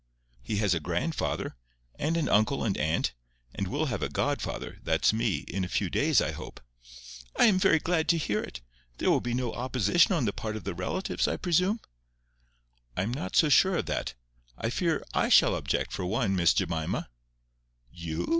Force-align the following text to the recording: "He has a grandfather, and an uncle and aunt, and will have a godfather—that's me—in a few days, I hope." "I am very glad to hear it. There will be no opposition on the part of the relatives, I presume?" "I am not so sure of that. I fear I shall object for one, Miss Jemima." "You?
"He 0.41 0.57
has 0.57 0.73
a 0.73 0.79
grandfather, 0.79 1.55
and 1.93 2.17
an 2.17 2.27
uncle 2.27 2.63
and 2.63 2.75
aunt, 2.75 3.13
and 3.53 3.67
will 3.67 3.85
have 3.85 4.01
a 4.01 4.09
godfather—that's 4.09 5.13
me—in 5.13 5.63
a 5.63 5.67
few 5.69 5.91
days, 5.91 6.19
I 6.19 6.31
hope." 6.31 6.59
"I 7.35 7.45
am 7.45 7.59
very 7.59 7.77
glad 7.77 8.07
to 8.09 8.17
hear 8.17 8.39
it. 8.41 8.61
There 8.97 9.11
will 9.11 9.21
be 9.21 9.35
no 9.35 9.53
opposition 9.53 10.13
on 10.13 10.25
the 10.25 10.33
part 10.33 10.55
of 10.55 10.63
the 10.63 10.73
relatives, 10.73 11.27
I 11.27 11.37
presume?" 11.37 11.81
"I 12.97 13.03
am 13.03 13.13
not 13.13 13.35
so 13.35 13.47
sure 13.47 13.75
of 13.75 13.85
that. 13.85 14.15
I 14.57 14.71
fear 14.71 15.03
I 15.13 15.29
shall 15.29 15.53
object 15.55 15.91
for 15.93 16.03
one, 16.07 16.35
Miss 16.35 16.55
Jemima." 16.55 17.07
"You? 17.91 18.25